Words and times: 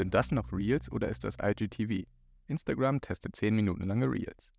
Sind 0.00 0.14
das 0.14 0.32
noch 0.32 0.50
Reels 0.50 0.90
oder 0.90 1.10
ist 1.10 1.24
das 1.24 1.36
IGTV? 1.42 2.06
Instagram 2.46 3.02
testet 3.02 3.36
10 3.36 3.54
Minuten 3.54 3.84
lange 3.84 4.10
Reels. 4.10 4.50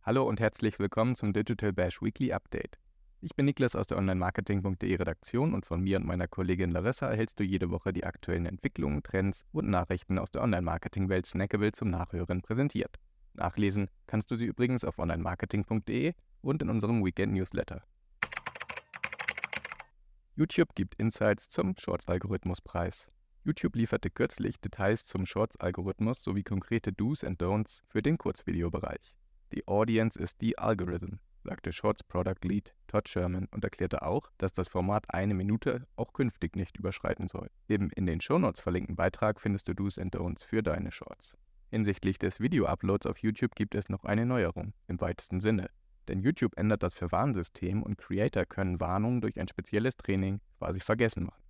Hallo 0.00 0.26
und 0.26 0.40
herzlich 0.40 0.78
willkommen 0.78 1.14
zum 1.14 1.34
Digital 1.34 1.74
Bash 1.74 2.00
Weekly 2.00 2.32
Update. 2.32 2.78
Ich 3.20 3.36
bin 3.36 3.44
Niklas 3.44 3.76
aus 3.76 3.88
der 3.88 3.98
Online-Marketing.de 3.98 4.94
Redaktion 4.94 5.52
und 5.52 5.66
von 5.66 5.82
mir 5.82 5.98
und 5.98 6.06
meiner 6.06 6.28
Kollegin 6.28 6.70
Larissa 6.70 7.10
erhältst 7.10 7.38
du 7.38 7.44
jede 7.44 7.70
Woche 7.70 7.92
die 7.92 8.04
aktuellen 8.04 8.46
Entwicklungen, 8.46 9.02
Trends 9.02 9.44
und 9.52 9.68
Nachrichten 9.68 10.18
aus 10.18 10.30
der 10.30 10.42
Online-Marketing-Welt 10.42 11.26
Snackable 11.26 11.72
zum 11.72 11.90
Nachhören 11.90 12.40
präsentiert. 12.40 12.96
Nachlesen 13.34 13.90
kannst 14.06 14.30
du 14.30 14.36
sie 14.36 14.46
übrigens 14.46 14.82
auf 14.82 14.98
online-marketing.de 14.98 16.14
und 16.40 16.62
in 16.62 16.70
unserem 16.70 17.04
Weekend-Newsletter. 17.04 17.82
YouTube 20.36 20.74
gibt 20.74 20.94
Insights 20.94 21.50
zum 21.50 21.74
Shorts-Algorithmus-Preis. 21.76 23.10
YouTube 23.46 23.76
lieferte 23.76 24.10
kürzlich 24.10 24.60
Details 24.60 25.06
zum 25.06 25.24
Shorts-Algorithmus 25.24 26.20
sowie 26.20 26.42
konkrete 26.42 26.92
Do's 26.92 27.22
and 27.22 27.40
Don'ts 27.40 27.84
für 27.86 28.02
den 28.02 28.18
Kurzvideobereich. 28.18 29.14
Die 29.52 29.68
Audience 29.68 30.20
ist 30.20 30.40
die 30.40 30.58
Algorithm, 30.58 31.20
sagte 31.44 31.70
Shorts 31.70 32.02
Product 32.02 32.42
Lead 32.42 32.74
Todd 32.88 33.08
Sherman 33.08 33.46
und 33.52 33.62
erklärte 33.62 34.02
auch, 34.02 34.32
dass 34.38 34.52
das 34.52 34.66
Format 34.66 35.14
eine 35.14 35.34
Minute 35.34 35.86
auch 35.94 36.12
künftig 36.12 36.56
nicht 36.56 36.76
überschreiten 36.76 37.28
soll. 37.28 37.48
Im 37.68 37.90
in 37.94 38.06
den 38.06 38.20
Shownotes 38.20 38.60
verlinkten 38.60 38.96
Beitrag 38.96 39.40
findest 39.40 39.68
du 39.68 39.74
Do's 39.74 39.96
and 39.96 40.12
Don'ts 40.16 40.44
für 40.44 40.64
deine 40.64 40.90
Shorts. 40.90 41.38
Hinsichtlich 41.70 42.18
des 42.18 42.40
Video-Uploads 42.40 43.06
auf 43.06 43.18
YouTube 43.18 43.54
gibt 43.54 43.76
es 43.76 43.88
noch 43.88 44.04
eine 44.04 44.26
Neuerung, 44.26 44.72
im 44.88 45.00
weitesten 45.00 45.38
Sinne. 45.38 45.70
Denn 46.08 46.18
YouTube 46.18 46.58
ändert 46.58 46.82
das 46.82 46.94
Verwarnsystem 46.94 47.84
und 47.84 47.96
Creator 47.96 48.44
können 48.44 48.80
Warnungen 48.80 49.20
durch 49.20 49.38
ein 49.38 49.46
spezielles 49.46 49.96
Training 49.96 50.40
quasi 50.58 50.80
vergessen 50.80 51.26
machen. 51.26 51.45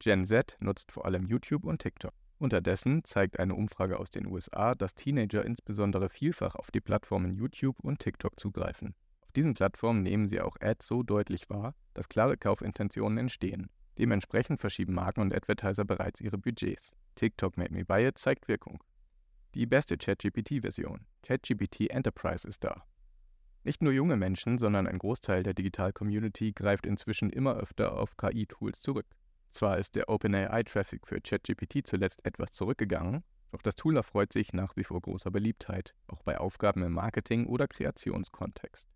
Gen 0.00 0.24
Z 0.24 0.56
nutzt 0.60 0.92
vor 0.92 1.04
allem 1.04 1.26
YouTube 1.26 1.66
und 1.66 1.82
TikTok. 1.82 2.14
Unterdessen 2.38 3.04
zeigt 3.04 3.38
eine 3.38 3.54
Umfrage 3.54 3.98
aus 3.98 4.08
den 4.08 4.26
USA, 4.26 4.74
dass 4.74 4.94
Teenager 4.94 5.44
insbesondere 5.44 6.08
vielfach 6.08 6.54
auf 6.54 6.70
die 6.70 6.80
Plattformen 6.80 7.34
YouTube 7.34 7.78
und 7.80 7.98
TikTok 7.98 8.40
zugreifen. 8.40 8.94
Auf 9.20 9.32
diesen 9.32 9.52
Plattformen 9.52 10.02
nehmen 10.02 10.26
sie 10.26 10.40
auch 10.40 10.56
Ads 10.58 10.86
so 10.86 11.02
deutlich 11.02 11.50
wahr, 11.50 11.74
dass 11.92 12.08
klare 12.08 12.38
Kaufintentionen 12.38 13.18
entstehen. 13.18 13.68
Dementsprechend 13.98 14.58
verschieben 14.58 14.94
Marken 14.94 15.20
und 15.20 15.34
Advertiser 15.34 15.84
bereits 15.84 16.22
ihre 16.22 16.38
Budgets. 16.38 16.96
TikTok 17.16 17.58
Made 17.58 17.74
Me 17.74 17.84
Buy 17.84 18.06
It 18.06 18.16
zeigt 18.16 18.48
Wirkung. 18.48 18.82
Die 19.54 19.66
beste 19.66 19.98
ChatGPT-Version, 19.98 21.04
ChatGPT 21.22 21.90
Enterprise, 21.90 22.48
ist 22.48 22.64
da. 22.64 22.86
Nicht 23.64 23.82
nur 23.82 23.92
junge 23.92 24.16
Menschen, 24.16 24.56
sondern 24.56 24.86
ein 24.86 24.96
Großteil 24.96 25.42
der 25.42 25.52
Digital-Community 25.52 26.52
greift 26.52 26.86
inzwischen 26.86 27.28
immer 27.28 27.56
öfter 27.56 27.98
auf 27.98 28.16
KI-Tools 28.16 28.80
zurück. 28.80 29.04
Zwar 29.50 29.78
ist 29.78 29.96
der 29.96 30.08
OpenAI-Traffic 30.08 31.06
für 31.06 31.20
ChatGPT 31.20 31.86
zuletzt 31.86 32.24
etwas 32.24 32.52
zurückgegangen, 32.52 33.24
doch 33.50 33.62
das 33.62 33.74
Tool 33.74 33.96
erfreut 33.96 34.32
sich 34.32 34.52
nach 34.52 34.76
wie 34.76 34.84
vor 34.84 35.00
großer 35.00 35.30
Beliebtheit, 35.30 35.94
auch 36.06 36.22
bei 36.22 36.38
Aufgaben 36.38 36.84
im 36.84 36.92
Marketing- 36.92 37.46
oder 37.46 37.66
Kreationskontext. 37.66 38.88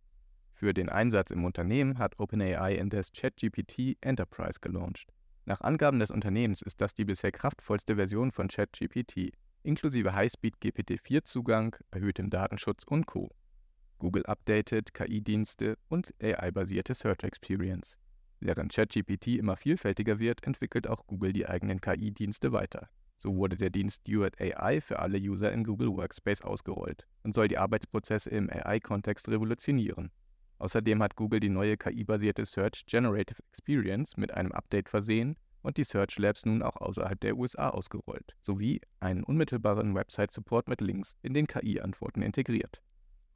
Für 0.52 0.72
den 0.72 0.88
Einsatz 0.88 1.32
im 1.32 1.44
Unternehmen 1.44 1.98
hat 1.98 2.20
OpenAI 2.20 2.76
indes 2.76 3.10
ChatGPT 3.12 3.98
Enterprise 4.00 4.60
gelauncht. 4.60 5.12
Nach 5.44 5.60
Angaben 5.60 5.98
des 5.98 6.12
Unternehmens 6.12 6.62
ist 6.62 6.80
das 6.80 6.94
die 6.94 7.04
bisher 7.04 7.32
kraftvollste 7.32 7.96
Version 7.96 8.30
von 8.30 8.48
ChatGPT, 8.48 9.32
inklusive 9.64 10.14
Highspeed 10.14 10.60
GPT-4-Zugang, 10.60 11.76
erhöhtem 11.90 12.30
Datenschutz 12.30 12.84
und 12.84 13.06
Co. 13.06 13.30
Google 13.98 14.24
updated 14.26 14.94
KI-Dienste 14.94 15.76
und 15.88 16.14
AI-basierte 16.22 16.94
Search 16.94 17.24
Experience. 17.24 17.98
Während 18.44 18.74
ChatGPT 18.74 19.38
immer 19.38 19.56
vielfältiger 19.56 20.18
wird, 20.18 20.46
entwickelt 20.46 20.86
auch 20.86 21.06
Google 21.06 21.32
die 21.32 21.46
eigenen 21.46 21.80
KI-Dienste 21.80 22.52
weiter. 22.52 22.90
So 23.16 23.34
wurde 23.36 23.56
der 23.56 23.70
Dienst 23.70 24.06
Duet 24.06 24.38
AI 24.38 24.82
für 24.82 24.98
alle 24.98 25.16
User 25.16 25.50
in 25.50 25.64
Google 25.64 25.88
Workspace 25.88 26.42
ausgerollt 26.42 27.06
und 27.22 27.34
soll 27.34 27.48
die 27.48 27.56
Arbeitsprozesse 27.56 28.28
im 28.28 28.50
AI-Kontext 28.50 29.30
revolutionieren. 29.30 30.10
Außerdem 30.58 31.02
hat 31.02 31.16
Google 31.16 31.40
die 31.40 31.48
neue 31.48 31.78
KI-basierte 31.78 32.44
Search 32.44 32.84
Generative 32.84 33.42
Experience 33.50 34.18
mit 34.18 34.34
einem 34.34 34.52
Update 34.52 34.90
versehen 34.90 35.36
und 35.62 35.78
die 35.78 35.84
Search 35.84 36.18
Labs 36.18 36.44
nun 36.44 36.62
auch 36.62 36.76
außerhalb 36.76 37.18
der 37.20 37.38
USA 37.38 37.70
ausgerollt, 37.70 38.36
sowie 38.42 38.82
einen 39.00 39.24
unmittelbaren 39.24 39.94
Website-Support 39.94 40.68
mit 40.68 40.82
Links 40.82 41.16
in 41.22 41.32
den 41.32 41.46
KI-Antworten 41.46 42.20
integriert. 42.20 42.82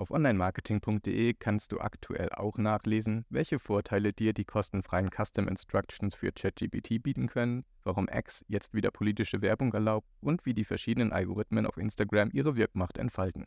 Auf 0.01 0.13
onlinemarketing.de 0.13 1.35
kannst 1.35 1.73
du 1.73 1.81
aktuell 1.81 2.31
auch 2.31 2.57
nachlesen, 2.57 3.27
welche 3.31 3.59
Vorteile 3.59 4.13
dir 4.13 4.33
die 4.33 4.45
kostenfreien 4.45 5.11
Custom 5.11 5.49
Instructions 5.49 6.15
für 6.15 6.31
ChatGPT 6.31 7.03
bieten 7.03 7.27
können, 7.27 7.65
warum 7.83 8.07
X 8.09 8.45
jetzt 8.47 8.75
wieder 8.75 8.93
politische 8.93 9.43
Werbung 9.43 9.73
erlaubt 9.73 10.07
und 10.21 10.47
wie 10.47 10.55
die 10.55 10.65
verschiedenen 10.65 11.13
Algorithmen 11.13 11.67
auf 11.67 11.79
Instagram 11.79 12.31
ihre 12.33 12.55
Wirkmacht 12.55 12.97
entfalten. 12.97 13.47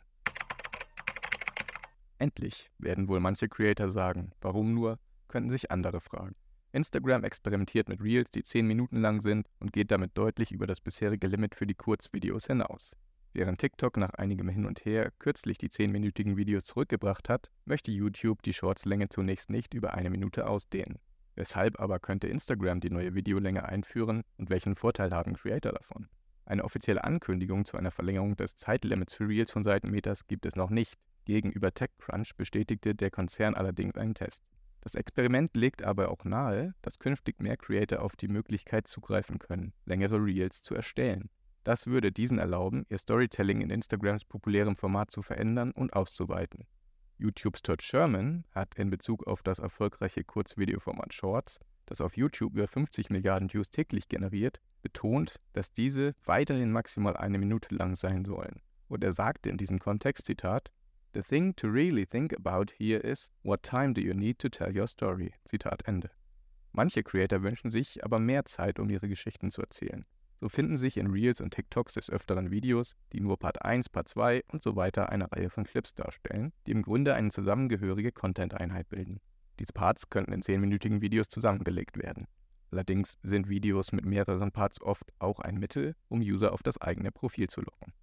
Endlich, 2.18 2.70
werden 2.78 3.08
wohl 3.08 3.22
manche 3.22 3.48
Creator 3.48 3.88
sagen. 3.88 4.34
Warum 4.42 4.74
nur, 4.74 5.00
könnten 5.30 5.50
sich 5.50 5.72
andere 5.72 6.02
fragen. 6.02 6.36
Instagram 6.74 7.24
experimentiert 7.24 7.88
mit 7.88 8.04
Reels, 8.04 8.30
die 8.32 8.44
10 8.44 8.68
Minuten 8.68 8.98
lang 8.98 9.22
sind 9.22 9.48
und 9.60 9.72
geht 9.72 9.90
damit 9.90 10.18
deutlich 10.18 10.52
über 10.52 10.68
das 10.68 10.82
bisherige 10.82 11.28
Limit 11.28 11.56
für 11.56 11.66
die 11.66 11.76
Kurzvideos 11.76 12.48
hinaus. 12.48 12.98
Während 13.34 13.60
TikTok 13.60 13.96
nach 13.96 14.14
einigem 14.16 14.50
Hin 14.50 14.66
und 14.66 14.84
Her 14.84 15.14
kürzlich 15.18 15.58
die 15.58 15.70
10-minütigen 15.70 16.36
Videos 16.36 16.66
zurückgebracht 16.66 17.30
hat, 17.30 17.50
möchte 17.64 17.90
YouTube 17.90 18.42
die 18.42 18.52
Shortslänge 18.52 19.08
zunächst 19.08 19.50
nicht 19.50 19.74
über 19.74 19.94
eine 19.94 20.10
Minute 20.10 20.48
ausdehnen. 20.48 21.00
Weshalb 21.36 21.80
aber 21.80 22.00
könnte 22.00 22.28
Instagram 22.28 22.82
die 22.82 22.90
neue 22.90 23.16
Videolänge 23.16 23.64
einführen 23.64 24.24
und 24.38 24.50
welchen 24.50 24.76
Vorteil 24.76 25.12
haben 25.12 25.36
Creator 25.36 25.72
davon? 25.72 26.10
Eine 26.46 26.66
offizielle 26.66 27.06
Ankündigung 27.06 27.64
zu 27.64 27.78
einer 27.78 27.92
Verlängerung 27.92 28.36
des 28.36 28.58
Zeitlimits 28.58 29.14
für 29.14 29.30
Reels 29.30 29.52
von 29.52 29.64
Seitenmeters 29.64 30.28
gibt 30.28 30.46
es 30.46 30.58
noch 30.58 30.70
nicht. 30.70 31.00
Gegenüber 31.24 31.74
TechCrunch 31.74 32.36
bestätigte 32.36 32.96
der 32.96 33.12
Konzern 33.12 33.56
allerdings 33.56 33.96
einen 33.96 34.14
Test. 34.14 34.44
Das 34.82 34.96
Experiment 34.96 35.56
legt 35.56 35.84
aber 35.84 36.10
auch 36.10 36.26
nahe, 36.26 36.74
dass 36.82 37.00
künftig 37.00 37.40
mehr 37.40 37.56
Creator 37.56 38.02
auf 38.02 38.18
die 38.18 38.28
Möglichkeit 38.28 38.88
zugreifen 38.88 39.40
können, 39.40 39.72
längere 39.86 40.18
Reels 40.18 40.64
zu 40.64 40.76
erstellen. 40.76 41.30
Das 41.64 41.86
würde 41.86 42.12
diesen 42.12 42.40
erlauben, 42.40 42.86
ihr 42.90 42.98
Storytelling 42.98 43.62
in 43.62 43.70
Instagrams 43.70 44.26
populärem 44.26 44.76
Format 44.76 45.12
zu 45.12 45.22
verändern 45.22 45.72
und 45.72 45.94
auszuweiten. 45.94 46.66
YouTubes 47.20 47.62
Todd 47.62 47.84
Sherman 47.84 48.46
hat 48.52 48.74
in 48.76 48.90
Bezug 48.90 49.28
auf 49.28 49.44
das 49.44 49.60
erfolgreiche 49.60 50.24
Kurzvideoformat 50.24 51.14
Shorts, 51.14 51.60
das 51.86 52.02
auf 52.02 52.18
YouTube 52.18 52.54
über 52.54 52.68
50 52.68 53.12
Milliarden 53.12 53.54
Views 53.54 53.70
täglich 53.70 54.08
generiert, 54.08 54.60
betont, 54.82 55.40
dass 55.54 55.72
diese 55.72 56.16
weiterhin 56.26 56.72
maximal 56.72 57.16
eine 57.16 57.38
Minute 57.38 57.76
lang 57.76 57.96
sein 57.96 58.26
sollen. 58.26 58.62
Und 58.88 59.04
er 59.04 59.14
sagte 59.14 59.50
in 59.50 59.58
diesem 59.58 59.78
Kontext, 59.78 60.26
Zitat, 60.26 60.72
The 61.14 61.22
thing 61.22 61.56
to 61.58 61.68
really 61.68 62.08
think 62.08 62.34
about 62.34 62.74
here 62.76 63.00
is, 63.00 63.32
what 63.44 63.62
time 63.62 63.94
do 63.94 64.02
you 64.02 64.14
need 64.14 64.40
to 64.40 64.50
tell 64.50 64.76
your 64.76 64.88
story? 64.88 65.34
Zitat 65.46 65.86
Ende. 65.86 66.10
Manche 66.72 67.04
Creator 67.04 67.44
wünschen 67.44 67.70
sich 67.70 68.04
aber 68.04 68.18
mehr 68.18 68.46
Zeit, 68.46 68.80
um 68.80 68.90
ihre 68.90 69.10
Geschichten 69.10 69.52
zu 69.52 69.62
erzählen. 69.62 70.06
So 70.42 70.50
finden 70.50 70.76
sich 70.76 70.98
in 70.98 71.12
Reels 71.12 71.40
und 71.40 71.54
TikToks 71.54 71.94
des 71.94 72.10
Öfteren 72.10 72.50
Videos, 72.50 72.96
die 73.14 73.20
nur 73.20 73.38
Part 73.38 73.64
1, 73.64 73.90
Part 73.90 74.10
2 74.10 74.44
und 74.48 74.64
so 74.64 74.76
weiter 74.76 75.10
eine 75.10 75.32
Reihe 75.32 75.52
von 75.52 75.66
Clips 75.66 75.94
darstellen, 75.94 76.52
die 76.66 76.72
im 76.72 76.82
Grunde 76.82 77.14
eine 77.14 77.30
zusammengehörige 77.30 78.12
Content-Einheit 78.12 78.90
bilden. 78.90 79.20
Diese 79.60 79.72
Parts 79.72 80.10
könnten 80.10 80.34
in 80.34 80.42
10-minütigen 80.42 81.00
Videos 81.00 81.28
zusammengelegt 81.28 82.02
werden. 82.02 82.26
Allerdings 82.72 83.20
sind 83.22 83.50
Videos 83.50 83.92
mit 83.92 84.04
mehreren 84.04 84.52
Parts 84.52 84.82
oft 84.82 85.04
auch 85.20 85.40
ein 85.42 85.60
Mittel, 85.60 85.96
um 86.08 86.22
User 86.22 86.54
auf 86.54 86.64
das 86.64 86.82
eigene 86.82 87.12
Profil 87.12 87.48
zu 87.48 87.62
locken. 87.62 87.94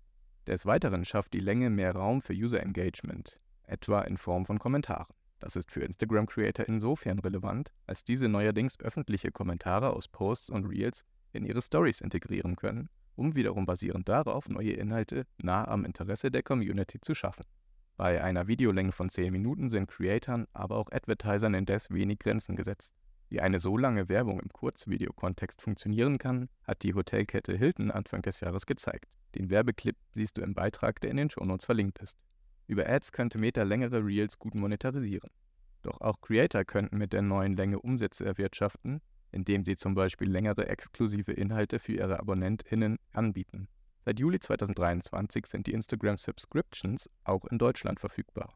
Des 0.46 0.64
Weiteren 0.64 1.04
schafft 1.04 1.32
die 1.32 1.40
Länge 1.40 1.70
mehr 1.70 1.96
Raum 1.96 2.22
für 2.22 2.34
User 2.34 2.62
Engagement, 2.62 3.40
etwa 3.64 4.02
in 4.02 4.16
Form 4.16 4.46
von 4.46 4.60
Kommentaren. 4.60 5.12
Das 5.40 5.56
ist 5.56 5.72
für 5.72 5.80
Instagram-Creator 5.80 6.68
insofern 6.68 7.18
relevant, 7.18 7.72
als 7.88 8.04
diese 8.04 8.28
neuerdings 8.28 8.78
öffentliche 8.78 9.32
Kommentare 9.32 9.90
aus 9.90 10.06
Posts 10.06 10.50
und 10.50 10.66
Reels 10.66 11.04
in 11.32 11.44
ihre 11.44 11.62
Stories 11.62 12.00
integrieren 12.00 12.56
können, 12.56 12.88
um 13.16 13.34
wiederum 13.34 13.66
basierend 13.66 14.08
darauf 14.08 14.48
neue 14.48 14.72
Inhalte 14.72 15.26
nah 15.38 15.66
am 15.66 15.84
Interesse 15.84 16.30
der 16.30 16.42
Community 16.42 17.00
zu 17.00 17.14
schaffen. 17.14 17.44
Bei 17.96 18.22
einer 18.22 18.46
Videolänge 18.46 18.92
von 18.92 19.08
10 19.08 19.32
Minuten 19.32 19.70
sind 19.70 19.88
Creatoren, 19.88 20.46
aber 20.52 20.76
auch 20.76 20.92
Advertisern 20.92 21.54
indes 21.54 21.90
wenig 21.90 22.20
Grenzen 22.20 22.54
gesetzt. 22.54 22.94
Wie 23.28 23.40
eine 23.40 23.58
so 23.58 23.76
lange 23.76 24.08
Werbung 24.08 24.40
im 24.40 24.48
Kurzvideokontext 24.50 25.60
funktionieren 25.60 26.16
kann, 26.16 26.48
hat 26.64 26.82
die 26.82 26.94
Hotelkette 26.94 27.56
Hilton 27.56 27.90
Anfang 27.90 28.22
des 28.22 28.40
Jahres 28.40 28.66
gezeigt. 28.66 29.06
Den 29.34 29.50
Werbeclip 29.50 29.96
siehst 30.12 30.36
du 30.38 30.42
im 30.42 30.54
Beitrag, 30.54 31.00
der 31.00 31.10
in 31.10 31.18
den 31.18 31.28
Shownotes 31.28 31.66
verlinkt 31.66 31.98
ist. 31.98 32.16
Über 32.68 32.88
Ads 32.88 33.12
könnte 33.12 33.36
Meta 33.36 33.64
längere 33.64 34.04
Reels 34.04 34.38
gut 34.38 34.54
monetarisieren. 34.54 35.30
Doch 35.82 36.00
auch 36.00 36.20
Creator 36.20 36.64
könnten 36.64 36.98
mit 36.98 37.12
der 37.12 37.22
neuen 37.22 37.56
Länge 37.56 37.80
Umsätze 37.80 38.24
erwirtschaften, 38.24 39.00
indem 39.32 39.64
sie 39.64 39.76
zum 39.76 39.94
Beispiel 39.94 40.30
längere 40.30 40.68
exklusive 40.68 41.32
Inhalte 41.32 41.78
für 41.78 41.92
ihre 41.92 42.20
AbonnentInnen 42.20 42.98
anbieten. 43.12 43.68
Seit 44.04 44.20
Juli 44.20 44.40
2023 44.40 45.46
sind 45.46 45.66
die 45.66 45.72
Instagram 45.72 46.16
Subscriptions 46.16 47.10
auch 47.24 47.44
in 47.44 47.58
Deutschland 47.58 48.00
verfügbar. 48.00 48.54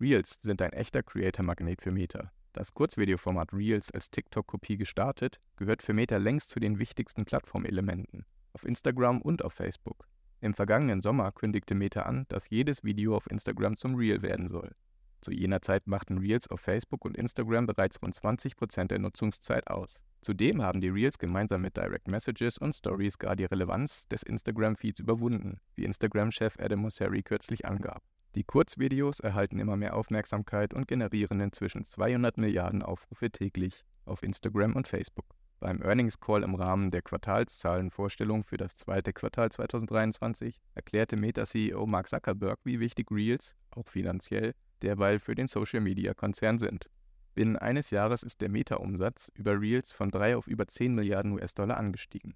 Reels 0.00 0.38
sind 0.40 0.62
ein 0.62 0.72
echter 0.72 1.02
Creator-Magnet 1.02 1.82
für 1.82 1.90
Meta. 1.92 2.32
Das 2.52 2.74
Kurzvideoformat 2.74 3.52
Reels 3.52 3.90
als 3.92 4.10
TikTok-Kopie 4.10 4.76
gestartet, 4.76 5.38
gehört 5.56 5.82
für 5.82 5.92
Meta 5.92 6.16
längst 6.16 6.50
zu 6.50 6.58
den 6.58 6.78
wichtigsten 6.78 7.24
Plattformelementen. 7.24 8.24
auf 8.52 8.64
Instagram 8.64 9.22
und 9.22 9.44
auf 9.44 9.52
Facebook. 9.52 10.08
Im 10.40 10.54
vergangenen 10.54 11.00
Sommer 11.00 11.30
kündigte 11.32 11.74
Meta 11.74 12.02
an, 12.02 12.26
dass 12.28 12.50
jedes 12.50 12.82
Video 12.82 13.14
auf 13.16 13.30
Instagram 13.30 13.76
zum 13.76 13.94
Reel 13.94 14.22
werden 14.22 14.48
soll. 14.48 14.74
Zu 15.20 15.32
jener 15.32 15.60
Zeit 15.60 15.86
machten 15.86 16.18
Reels 16.18 16.48
auf 16.48 16.60
Facebook 16.60 17.04
und 17.04 17.16
Instagram 17.16 17.66
bereits 17.66 18.00
rund 18.00 18.14
20% 18.14 18.86
der 18.86 18.98
Nutzungszeit 19.00 19.66
aus. 19.66 20.04
Zudem 20.20 20.62
haben 20.62 20.80
die 20.80 20.88
Reels 20.88 21.18
gemeinsam 21.18 21.62
mit 21.62 21.76
Direct 21.76 22.08
Messages 22.08 22.58
und 22.58 22.74
Stories 22.74 23.18
gar 23.18 23.34
die 23.34 23.44
Relevanz 23.44 24.06
des 24.08 24.22
Instagram-Feeds 24.22 25.00
überwunden, 25.00 25.60
wie 25.74 25.84
Instagram-Chef 25.84 26.56
Adam 26.58 26.80
Mosseri 26.80 27.22
kürzlich 27.22 27.66
angab. 27.66 28.02
Die 28.34 28.44
Kurzvideos 28.44 29.20
erhalten 29.20 29.58
immer 29.58 29.76
mehr 29.76 29.96
Aufmerksamkeit 29.96 30.74
und 30.74 30.86
generieren 30.86 31.40
inzwischen 31.40 31.84
200 31.84 32.36
Milliarden 32.36 32.82
Aufrufe 32.82 33.30
täglich 33.30 33.84
auf 34.04 34.22
Instagram 34.22 34.76
und 34.76 34.86
Facebook. 34.86 35.26
Beim 35.60 35.82
Earnings 35.82 36.20
Call 36.20 36.44
im 36.44 36.54
Rahmen 36.54 36.92
der 36.92 37.02
Quartalszahlenvorstellung 37.02 38.44
für 38.44 38.56
das 38.56 38.76
zweite 38.76 39.12
Quartal 39.12 39.50
2023 39.50 40.60
erklärte 40.74 41.16
Meta-CEO 41.16 41.84
Mark 41.86 42.08
Zuckerberg, 42.08 42.60
wie 42.62 42.78
wichtig 42.78 43.10
Reels, 43.10 43.56
auch 43.70 43.88
finanziell, 43.88 44.54
derweil 44.82 45.18
für 45.18 45.34
den 45.34 45.48
Social-Media-Konzern 45.48 46.58
sind. 46.58 46.90
Binnen 47.34 47.56
eines 47.56 47.90
Jahres 47.90 48.22
ist 48.22 48.40
der 48.40 48.48
Meta-Umsatz 48.48 49.30
über 49.34 49.60
Reels 49.60 49.92
von 49.92 50.10
3 50.10 50.36
auf 50.36 50.46
über 50.48 50.66
10 50.66 50.94
Milliarden 50.94 51.32
US-Dollar 51.32 51.76
angestiegen. 51.76 52.34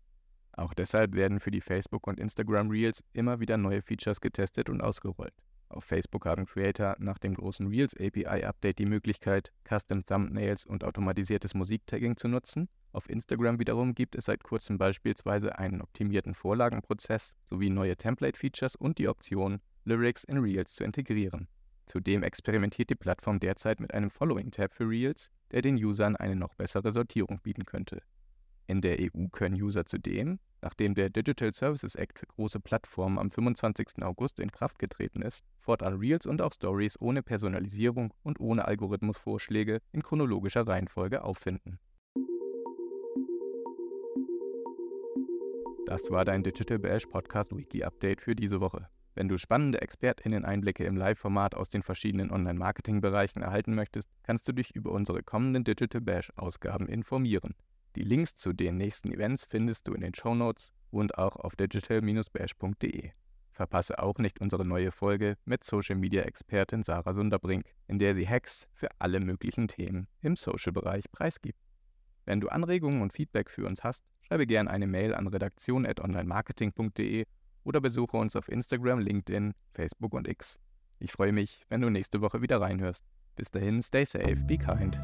Auch 0.52 0.74
deshalb 0.74 1.14
werden 1.14 1.40
für 1.40 1.50
die 1.50 1.60
Facebook- 1.60 2.06
und 2.06 2.20
Instagram 2.20 2.70
Reels 2.70 3.02
immer 3.12 3.40
wieder 3.40 3.56
neue 3.56 3.82
Features 3.82 4.20
getestet 4.20 4.68
und 4.68 4.80
ausgerollt. 4.80 5.34
Auf 5.70 5.84
Facebook 5.84 6.26
haben 6.26 6.44
Creator 6.44 6.96
nach 6.98 7.16
dem 7.16 7.32
großen 7.32 7.66
Reels 7.66 7.96
API-Update 7.98 8.78
die 8.78 8.86
Möglichkeit, 8.86 9.52
Custom 9.66 10.04
Thumbnails 10.04 10.66
und 10.66 10.84
automatisiertes 10.84 11.54
Musiktagging 11.54 12.18
zu 12.18 12.28
nutzen. 12.28 12.68
Auf 12.92 13.08
Instagram 13.08 13.58
wiederum 13.58 13.94
gibt 13.94 14.14
es 14.14 14.26
seit 14.26 14.44
kurzem 14.44 14.76
beispielsweise 14.76 15.58
einen 15.58 15.80
optimierten 15.80 16.34
Vorlagenprozess 16.34 17.36
sowie 17.48 17.70
neue 17.70 17.96
Template-Features 17.96 18.76
und 18.76 18.98
die 18.98 19.08
Option, 19.08 19.62
Lyrics 19.86 20.24
in 20.24 20.36
Reels 20.36 20.74
zu 20.74 20.84
integrieren. 20.84 21.48
Zudem 21.86 22.22
experimentiert 22.22 22.90
die 22.90 22.94
Plattform 22.94 23.40
derzeit 23.40 23.80
mit 23.80 23.92
einem 23.92 24.10
Following-Tab 24.10 24.72
für 24.72 24.88
Reels, 24.88 25.30
der 25.50 25.62
den 25.62 25.76
Usern 25.76 26.16
eine 26.16 26.36
noch 26.36 26.54
bessere 26.54 26.92
Sortierung 26.92 27.40
bieten 27.42 27.64
könnte. 27.64 28.02
In 28.66 28.80
der 28.80 28.98
EU 29.00 29.26
können 29.32 29.60
User 29.60 29.84
zudem, 29.84 30.38
nachdem 30.62 30.94
der 30.94 31.10
Digital 31.10 31.52
Services 31.52 31.94
Act 31.94 32.18
für 32.20 32.26
große 32.26 32.60
Plattformen 32.60 33.18
am 33.18 33.30
25. 33.30 34.02
August 34.02 34.38
in 34.40 34.52
Kraft 34.52 34.78
getreten 34.78 35.20
ist, 35.20 35.44
fortan 35.58 35.98
Reels 35.98 36.26
und 36.26 36.40
auch 36.40 36.52
Stories 36.52 36.98
ohne 37.00 37.22
Personalisierung 37.22 38.14
und 38.22 38.40
ohne 38.40 38.64
Algorithmusvorschläge 38.64 39.80
in 39.92 40.02
chronologischer 40.02 40.66
Reihenfolge 40.66 41.24
auffinden. 41.24 41.78
Das 45.86 46.10
war 46.10 46.24
dein 46.24 46.42
Digital 46.42 46.78
Bash 46.78 47.04
Podcast 47.06 47.54
Weekly 47.54 47.82
Update 47.82 48.22
für 48.22 48.34
diese 48.34 48.60
Woche. 48.60 48.88
Wenn 49.14 49.28
du 49.28 49.36
spannende 49.36 49.82
ExpertInnen-Einblicke 49.82 50.84
im 50.84 50.96
Live-Format 50.96 51.54
aus 51.54 51.68
den 51.68 51.82
verschiedenen 51.82 52.30
Online-Marketing-Bereichen 52.30 53.42
erhalten 53.42 53.74
möchtest, 53.74 54.10
kannst 54.22 54.48
du 54.48 54.52
dich 54.52 54.74
über 54.74 54.90
unsere 54.90 55.22
kommenden 55.22 55.64
Digital 55.64 56.00
Bash-Ausgaben 56.00 56.88
informieren. 56.88 57.54
Die 57.94 58.04
Links 58.04 58.34
zu 58.34 58.54
den 58.54 58.78
nächsten 58.78 59.12
Events 59.12 59.44
findest 59.44 59.86
du 59.86 59.92
in 59.92 60.00
den 60.00 60.14
Show 60.14 60.34
Notes 60.34 60.72
und 60.90 61.18
auch 61.18 61.36
auf 61.36 61.56
digital-bash.de. 61.56 63.10
Verpasse 63.50 64.02
auch 64.02 64.16
nicht 64.16 64.40
unsere 64.40 64.64
neue 64.64 64.92
Folge 64.92 65.36
mit 65.44 65.62
Social-Media-Expertin 65.62 66.82
Sarah 66.82 67.12
Sunderbrink, 67.12 67.66
in 67.88 67.98
der 67.98 68.14
sie 68.14 68.26
Hacks 68.26 68.66
für 68.72 68.88
alle 68.98 69.20
möglichen 69.20 69.68
Themen 69.68 70.08
im 70.22 70.36
Social-Bereich 70.36 71.12
preisgibt. 71.12 71.58
Wenn 72.24 72.40
du 72.40 72.48
Anregungen 72.48 73.02
und 73.02 73.12
Feedback 73.12 73.50
für 73.50 73.66
uns 73.66 73.84
hast, 73.84 74.06
schreibe 74.22 74.46
gerne 74.46 74.70
eine 74.70 74.86
Mail 74.86 75.14
an 75.14 75.26
redaktion.onlinemarketing.de 75.26 77.26
oder 77.64 77.80
besuche 77.80 78.16
uns 78.16 78.36
auf 78.36 78.48
Instagram, 78.48 78.98
LinkedIn, 79.00 79.54
Facebook 79.72 80.14
und 80.14 80.28
X. 80.28 80.58
Ich 80.98 81.12
freue 81.12 81.32
mich, 81.32 81.64
wenn 81.68 81.80
du 81.80 81.90
nächste 81.90 82.20
Woche 82.20 82.42
wieder 82.42 82.60
reinhörst. 82.60 83.04
Bis 83.36 83.50
dahin, 83.50 83.82
stay 83.82 84.04
safe, 84.04 84.36
be 84.46 84.58
kind. 84.58 85.00